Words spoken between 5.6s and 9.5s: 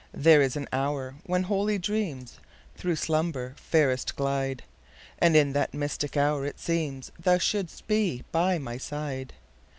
mystic hour it seemsThou shouldst be by my side.